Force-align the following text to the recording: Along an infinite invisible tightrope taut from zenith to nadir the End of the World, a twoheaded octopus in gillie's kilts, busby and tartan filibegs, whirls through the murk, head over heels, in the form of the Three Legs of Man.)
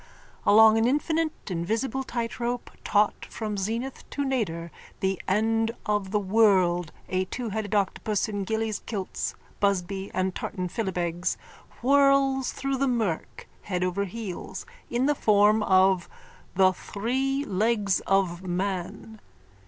Along 0.47 0.79
an 0.79 0.87
infinite 0.87 1.51
invisible 1.51 2.03
tightrope 2.03 2.71
taut 2.83 3.23
from 3.27 3.55
zenith 3.55 4.09
to 4.09 4.25
nadir 4.25 4.71
the 4.99 5.21
End 5.27 5.69
of 5.85 6.09
the 6.09 6.19
World, 6.19 6.91
a 7.07 7.25
twoheaded 7.25 7.75
octopus 7.75 8.27
in 8.27 8.43
gillie's 8.43 8.79
kilts, 8.79 9.35
busby 9.59 10.09
and 10.11 10.33
tartan 10.33 10.69
filibegs, 10.69 11.37
whirls 11.83 12.51
through 12.51 12.77
the 12.77 12.87
murk, 12.87 13.47
head 13.61 13.83
over 13.83 14.05
heels, 14.05 14.65
in 14.89 15.05
the 15.05 15.13
form 15.13 15.61
of 15.61 16.09
the 16.55 16.73
Three 16.73 17.45
Legs 17.45 17.99
of 18.07 18.41
Man.) 18.41 19.21